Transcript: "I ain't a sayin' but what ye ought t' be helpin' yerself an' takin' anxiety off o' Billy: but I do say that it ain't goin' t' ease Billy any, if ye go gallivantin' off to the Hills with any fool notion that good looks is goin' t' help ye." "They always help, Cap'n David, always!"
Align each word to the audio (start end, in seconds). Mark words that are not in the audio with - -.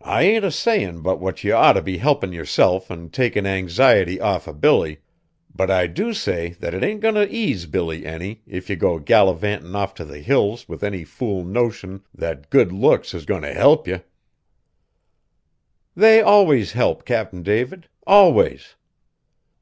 "I 0.00 0.22
ain't 0.22 0.44
a 0.46 0.50
sayin' 0.50 1.02
but 1.02 1.20
what 1.20 1.44
ye 1.44 1.50
ought 1.50 1.74
t' 1.74 1.80
be 1.82 1.98
helpin' 1.98 2.32
yerself 2.32 2.90
an' 2.90 3.10
takin' 3.10 3.44
anxiety 3.44 4.18
off 4.18 4.48
o' 4.48 4.54
Billy: 4.54 5.00
but 5.54 5.70
I 5.70 5.86
do 5.86 6.14
say 6.14 6.54
that 6.60 6.72
it 6.72 6.82
ain't 6.82 7.02
goin' 7.02 7.16
t' 7.16 7.24
ease 7.30 7.66
Billy 7.66 8.06
any, 8.06 8.40
if 8.46 8.70
ye 8.70 8.76
go 8.76 8.98
gallivantin' 8.98 9.76
off 9.76 9.92
to 9.96 10.06
the 10.06 10.20
Hills 10.20 10.66
with 10.66 10.82
any 10.82 11.04
fool 11.04 11.44
notion 11.44 12.00
that 12.14 12.48
good 12.48 12.72
looks 12.72 13.12
is 13.12 13.26
goin' 13.26 13.42
t' 13.42 13.52
help 13.52 13.86
ye." 13.86 13.98
"They 15.94 16.22
always 16.22 16.72
help, 16.72 17.04
Cap'n 17.04 17.42
David, 17.42 17.86
always!" 18.06 18.76